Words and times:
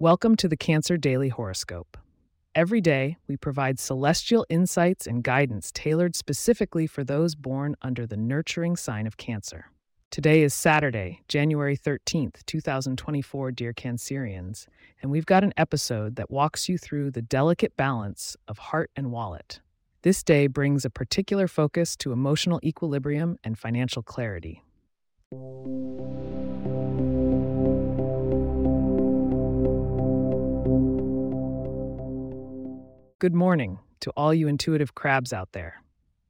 Welcome 0.00 0.36
to 0.36 0.46
the 0.46 0.56
Cancer 0.56 0.96
Daily 0.96 1.28
Horoscope. 1.28 1.96
Every 2.54 2.80
day, 2.80 3.16
we 3.26 3.36
provide 3.36 3.80
celestial 3.80 4.46
insights 4.48 5.08
and 5.08 5.24
guidance 5.24 5.72
tailored 5.72 6.14
specifically 6.14 6.86
for 6.86 7.02
those 7.02 7.34
born 7.34 7.74
under 7.82 8.06
the 8.06 8.16
nurturing 8.16 8.76
sign 8.76 9.08
of 9.08 9.16
Cancer. 9.16 9.72
Today 10.12 10.42
is 10.42 10.54
Saturday, 10.54 11.22
January 11.26 11.76
13th, 11.76 12.46
2024, 12.46 13.50
dear 13.50 13.72
Cancerians, 13.72 14.68
and 15.02 15.10
we've 15.10 15.26
got 15.26 15.42
an 15.42 15.52
episode 15.56 16.14
that 16.14 16.30
walks 16.30 16.68
you 16.68 16.78
through 16.78 17.10
the 17.10 17.20
delicate 17.20 17.76
balance 17.76 18.36
of 18.46 18.58
heart 18.58 18.92
and 18.94 19.10
wallet. 19.10 19.58
This 20.02 20.22
day 20.22 20.46
brings 20.46 20.84
a 20.84 20.90
particular 20.90 21.48
focus 21.48 21.96
to 21.96 22.12
emotional 22.12 22.60
equilibrium 22.62 23.36
and 23.42 23.58
financial 23.58 24.04
clarity. 24.04 24.62
Good 33.20 33.34
morning 33.34 33.80
to 33.98 34.12
all 34.16 34.32
you 34.32 34.46
intuitive 34.46 34.94
crabs 34.94 35.32
out 35.32 35.50
there. 35.50 35.82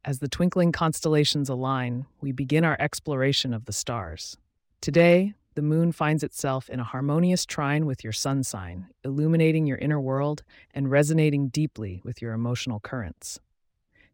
As 0.06 0.20
the 0.20 0.28
twinkling 0.28 0.72
constellations 0.72 1.50
align, 1.50 2.06
we 2.22 2.32
begin 2.32 2.64
our 2.64 2.78
exploration 2.80 3.52
of 3.52 3.66
the 3.66 3.74
stars. 3.74 4.38
Today, 4.80 5.34
the 5.54 5.60
moon 5.60 5.92
finds 5.92 6.22
itself 6.22 6.70
in 6.70 6.80
a 6.80 6.84
harmonious 6.84 7.44
trine 7.44 7.84
with 7.84 8.02
your 8.02 8.14
sun 8.14 8.42
sign, 8.42 8.86
illuminating 9.04 9.66
your 9.66 9.76
inner 9.76 10.00
world 10.00 10.44
and 10.72 10.90
resonating 10.90 11.48
deeply 11.48 12.00
with 12.04 12.22
your 12.22 12.32
emotional 12.32 12.80
currents. 12.80 13.38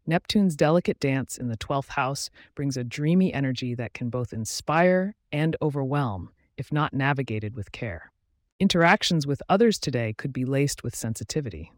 Neptune's 0.05 0.57
delicate 0.57 0.99
dance 0.99 1.37
in 1.37 1.47
the 1.47 1.55
12th 1.55 1.91
house 1.91 2.29
brings 2.55 2.75
a 2.75 2.83
dreamy 2.83 3.33
energy 3.33 3.73
that 3.73 3.93
can 3.93 4.09
both 4.09 4.33
inspire 4.33 5.15
and 5.31 5.55
overwhelm 5.61 6.29
if 6.57 6.73
not 6.73 6.93
navigated 6.93 7.55
with 7.55 7.71
care. 7.71 8.11
Interactions 8.59 9.25
with 9.25 9.41
others 9.47 9.79
today 9.79 10.11
could 10.11 10.33
be 10.33 10.43
laced 10.43 10.83
with 10.83 10.93
sensitivity. 10.93 11.71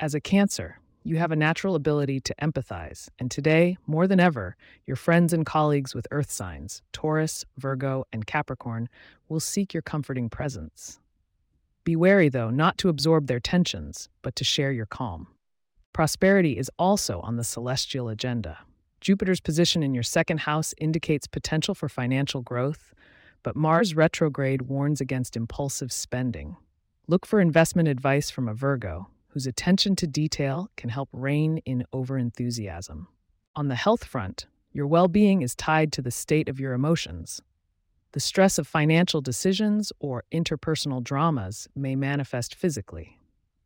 As 0.00 0.14
a 0.14 0.20
Cancer, 0.20 0.80
you 1.04 1.16
have 1.16 1.30
a 1.30 1.36
natural 1.36 1.74
ability 1.74 2.20
to 2.20 2.34
empathize, 2.42 3.08
and 3.18 3.30
today, 3.30 3.76
more 3.86 4.06
than 4.06 4.18
ever, 4.18 4.56
your 4.84 4.96
friends 4.96 5.32
and 5.32 5.46
colleagues 5.46 5.94
with 5.94 6.08
earth 6.10 6.30
signs, 6.30 6.82
Taurus, 6.92 7.44
Virgo, 7.56 8.04
and 8.12 8.26
Capricorn, 8.26 8.88
will 9.28 9.40
seek 9.40 9.72
your 9.72 9.82
comforting 9.82 10.28
presence. 10.28 10.98
Be 11.84 11.96
wary, 11.96 12.28
though, 12.28 12.50
not 12.50 12.78
to 12.78 12.88
absorb 12.88 13.26
their 13.26 13.40
tensions, 13.40 14.08
but 14.22 14.36
to 14.36 14.44
share 14.44 14.72
your 14.72 14.86
calm. 14.86 15.28
Prosperity 15.92 16.58
is 16.58 16.70
also 16.78 17.20
on 17.20 17.36
the 17.36 17.44
celestial 17.44 18.08
agenda. 18.08 18.58
Jupiter's 19.00 19.40
position 19.40 19.82
in 19.82 19.94
your 19.94 20.04
second 20.04 20.40
house 20.40 20.74
indicates 20.78 21.26
potential 21.26 21.74
for 21.74 21.88
financial 21.88 22.40
growth, 22.40 22.94
but 23.42 23.56
Mars 23.56 23.94
retrograde 23.94 24.62
warns 24.62 25.00
against 25.00 25.36
impulsive 25.36 25.92
spending. 25.92 26.56
Look 27.08 27.26
for 27.26 27.40
investment 27.40 27.88
advice 27.88 28.30
from 28.30 28.48
a 28.48 28.54
Virgo, 28.54 29.08
whose 29.32 29.46
attention 29.46 29.96
to 29.96 30.06
detail 30.06 30.70
can 30.76 30.90
help 30.90 31.08
rein 31.10 31.56
in 31.64 31.84
overenthusiasm. 31.92 33.06
On 33.56 33.68
the 33.68 33.74
health 33.74 34.04
front, 34.04 34.46
your 34.72 34.86
well 34.86 35.08
being 35.08 35.40
is 35.40 35.54
tied 35.54 35.90
to 35.92 36.02
the 36.02 36.10
state 36.10 36.48
of 36.50 36.60
your 36.60 36.74
emotions. 36.74 37.40
The 38.12 38.20
stress 38.20 38.58
of 38.58 38.66
financial 38.66 39.22
decisions 39.22 39.90
or 39.98 40.24
interpersonal 40.30 41.02
dramas 41.02 41.66
may 41.74 41.96
manifest 41.96 42.54
physically. 42.54 43.18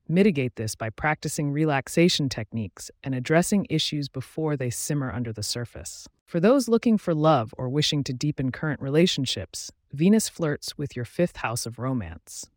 Mitigate 0.09 0.55
this 0.55 0.77
by 0.77 0.89
practicing 0.89 1.51
relaxation 1.51 2.29
techniques 2.29 2.93
and 3.03 3.13
addressing 3.13 3.67
issues 3.69 4.09
before 4.09 4.57
they 4.57 4.71
simmer 4.71 5.11
under 5.13 5.33
the 5.33 5.43
surface. 5.43 6.07
For 6.25 6.39
those 6.39 6.69
looking 6.69 6.97
for 6.97 7.13
love 7.13 7.53
or 7.59 7.69
wishing 7.69 8.05
to 8.05 8.13
deepen 8.13 8.53
current 8.53 8.81
relationships, 8.81 9.73
Venus 9.93 10.29
flirts 10.29 10.79
with 10.79 10.95
your 10.95 11.05
fifth 11.05 11.39
house 11.39 11.67
of 11.67 11.81
romance. 11.81 12.49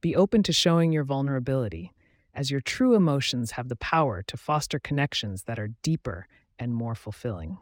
Be 0.00 0.14
open 0.14 0.44
to 0.44 0.52
showing 0.52 0.92
your 0.92 1.02
vulnerability 1.02 1.92
as 2.36 2.50
your 2.50 2.60
true 2.60 2.94
emotions 2.94 3.52
have 3.52 3.68
the 3.68 3.76
power 3.76 4.22
to 4.22 4.36
foster 4.36 4.78
connections 4.78 5.44
that 5.44 5.58
are 5.58 5.70
deeper 5.82 6.28
and 6.58 6.74
more 6.74 6.94
fulfilling. 6.94 7.56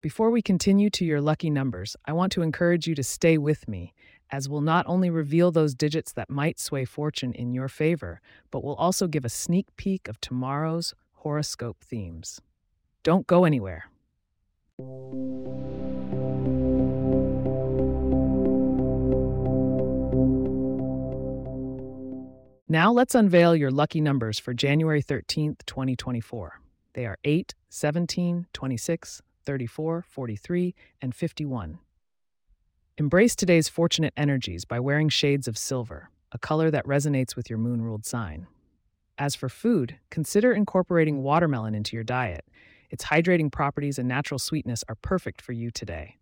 Before 0.00 0.30
we 0.30 0.40
continue 0.40 0.88
to 0.90 1.04
your 1.04 1.20
lucky 1.20 1.50
numbers, 1.50 1.96
I 2.06 2.12
want 2.12 2.32
to 2.32 2.42
encourage 2.42 2.86
you 2.86 2.94
to 2.94 3.02
stay 3.02 3.36
with 3.38 3.68
me, 3.68 3.92
as 4.30 4.48
we'll 4.48 4.60
not 4.62 4.86
only 4.88 5.10
reveal 5.10 5.50
those 5.50 5.74
digits 5.74 6.12
that 6.12 6.30
might 6.30 6.58
sway 6.58 6.84
fortune 6.84 7.32
in 7.32 7.52
your 7.52 7.68
favor, 7.68 8.20
but 8.50 8.64
we'll 8.64 8.74
also 8.76 9.06
give 9.06 9.24
a 9.24 9.28
sneak 9.28 9.66
peek 9.76 10.08
of 10.08 10.20
tomorrow's 10.20 10.94
horoscope 11.12 11.82
themes. 11.82 12.40
Don't 13.02 13.26
go 13.26 13.44
anywhere. 13.44 13.90
Now 22.76 22.92
let's 22.92 23.14
unveil 23.14 23.56
your 23.56 23.70
lucky 23.70 24.02
numbers 24.02 24.38
for 24.38 24.52
January 24.52 25.02
13th, 25.02 25.64
2024. 25.64 26.60
They 26.92 27.06
are 27.06 27.16
8, 27.24 27.54
17, 27.70 28.48
26, 28.52 29.22
34, 29.46 30.04
43, 30.06 30.74
and 31.00 31.14
51. 31.14 31.78
Embrace 32.98 33.34
today's 33.34 33.70
fortunate 33.70 34.12
energies 34.14 34.66
by 34.66 34.78
wearing 34.78 35.08
shades 35.08 35.48
of 35.48 35.56
silver, 35.56 36.10
a 36.32 36.38
color 36.38 36.70
that 36.70 36.84
resonates 36.84 37.34
with 37.34 37.48
your 37.48 37.58
moon 37.58 37.80
ruled 37.80 38.04
sign. 38.04 38.46
As 39.16 39.34
for 39.34 39.48
food, 39.48 39.96
consider 40.10 40.52
incorporating 40.52 41.22
watermelon 41.22 41.74
into 41.74 41.96
your 41.96 42.04
diet. 42.04 42.44
Its 42.90 43.06
hydrating 43.06 43.50
properties 43.50 43.98
and 43.98 44.06
natural 44.06 44.38
sweetness 44.38 44.84
are 44.86 44.96
perfect 44.96 45.40
for 45.40 45.52
you 45.52 45.70
today. 45.70 46.18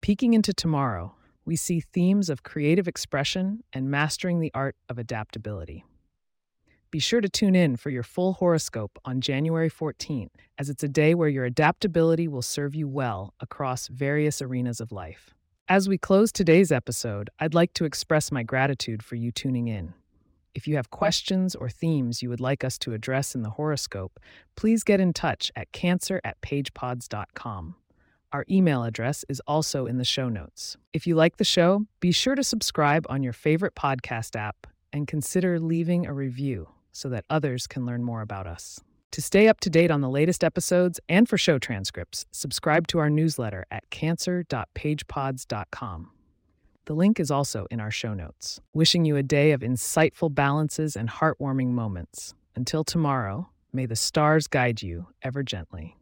Peeking 0.00 0.32
into 0.32 0.54
tomorrow, 0.54 1.14
we 1.44 1.54
see 1.54 1.80
themes 1.80 2.30
of 2.30 2.42
creative 2.42 2.88
expression 2.88 3.62
and 3.74 3.90
mastering 3.90 4.40
the 4.40 4.50
art 4.54 4.74
of 4.88 4.96
adaptability. 4.96 5.84
Be 6.90 7.00
sure 7.00 7.20
to 7.20 7.28
tune 7.28 7.54
in 7.54 7.76
for 7.76 7.90
your 7.90 8.02
full 8.02 8.32
horoscope 8.32 8.98
on 9.04 9.20
January 9.20 9.68
14th, 9.68 10.30
as 10.56 10.70
it's 10.70 10.82
a 10.82 10.88
day 10.88 11.14
where 11.14 11.28
your 11.28 11.44
adaptability 11.44 12.26
will 12.26 12.40
serve 12.40 12.74
you 12.74 12.88
well 12.88 13.34
across 13.40 13.88
various 13.88 14.40
arenas 14.40 14.80
of 14.80 14.90
life. 14.90 15.34
As 15.68 15.86
we 15.86 15.98
close 15.98 16.32
today's 16.32 16.72
episode, 16.72 17.28
I'd 17.38 17.52
like 17.52 17.74
to 17.74 17.84
express 17.84 18.32
my 18.32 18.42
gratitude 18.42 19.02
for 19.02 19.16
you 19.16 19.30
tuning 19.30 19.68
in. 19.68 19.92
If 20.54 20.66
you 20.66 20.76
have 20.76 20.90
questions 20.90 21.54
or 21.54 21.68
themes 21.68 22.22
you 22.22 22.30
would 22.30 22.40
like 22.40 22.64
us 22.64 22.78
to 22.78 22.94
address 22.94 23.34
in 23.34 23.42
the 23.42 23.50
horoscope, 23.50 24.18
please 24.56 24.82
get 24.82 24.98
in 24.98 25.12
touch 25.12 25.52
at 25.54 25.70
cancer 25.72 26.22
at 26.24 26.40
pagepods.com. 26.40 27.74
Our 28.32 28.46
email 28.50 28.84
address 28.84 29.26
is 29.28 29.42
also 29.46 29.84
in 29.84 29.98
the 29.98 30.06
show 30.06 30.30
notes. 30.30 30.78
If 30.94 31.06
you 31.06 31.16
like 31.16 31.36
the 31.36 31.44
show, 31.44 31.84
be 32.00 32.12
sure 32.12 32.34
to 32.34 32.42
subscribe 32.42 33.04
on 33.10 33.22
your 33.22 33.34
favorite 33.34 33.74
podcast 33.74 34.36
app 34.36 34.66
and 34.90 35.06
consider 35.06 35.60
leaving 35.60 36.06
a 36.06 36.14
review 36.14 36.68
so 36.98 37.08
that 37.08 37.24
others 37.30 37.68
can 37.68 37.86
learn 37.86 38.02
more 38.02 38.20
about 38.20 38.46
us. 38.46 38.80
To 39.12 39.22
stay 39.22 39.48
up 39.48 39.60
to 39.60 39.70
date 39.70 39.90
on 39.90 40.00
the 40.00 40.08
latest 40.08 40.42
episodes 40.42 40.98
and 41.08 41.28
for 41.28 41.38
show 41.38 41.58
transcripts, 41.58 42.26
subscribe 42.30 42.86
to 42.88 42.98
our 42.98 43.08
newsletter 43.08 43.64
at 43.70 43.88
cancer.pagepods.com. 43.90 46.10
The 46.84 46.94
link 46.94 47.20
is 47.20 47.30
also 47.30 47.66
in 47.70 47.80
our 47.80 47.90
show 47.90 48.14
notes. 48.14 48.60
Wishing 48.74 49.04
you 49.04 49.16
a 49.16 49.22
day 49.22 49.52
of 49.52 49.60
insightful 49.60 50.34
balances 50.34 50.96
and 50.96 51.08
heartwarming 51.08 51.68
moments. 51.68 52.34
Until 52.56 52.82
tomorrow, 52.82 53.50
may 53.72 53.86
the 53.86 53.94
stars 53.94 54.48
guide 54.48 54.82
you 54.82 55.06
ever 55.22 55.42
gently. 55.42 55.96